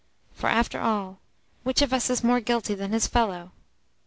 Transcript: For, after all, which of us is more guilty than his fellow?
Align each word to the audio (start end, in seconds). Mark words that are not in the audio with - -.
For, 0.33 0.49
after 0.49 0.79
all, 0.81 1.19
which 1.61 1.83
of 1.83 1.93
us 1.93 2.09
is 2.09 2.23
more 2.23 2.39
guilty 2.39 2.73
than 2.73 2.91
his 2.91 3.05
fellow? 3.05 3.51